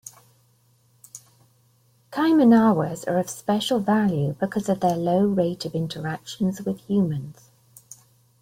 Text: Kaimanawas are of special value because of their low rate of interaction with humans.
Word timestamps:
Kaimanawas 2.09 3.05
are 3.07 3.19
of 3.19 3.29
special 3.29 3.79
value 3.79 4.33
because 4.39 4.67
of 4.67 4.79
their 4.79 4.97
low 4.97 5.27
rate 5.27 5.63
of 5.63 5.75
interaction 5.75 6.47
with 6.65 6.79
humans. 6.87 7.51